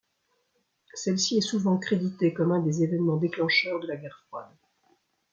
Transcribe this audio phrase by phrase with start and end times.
[0.95, 4.49] Celle-ci est souvent créditée comme un des événements déclencheur de la guerre froide.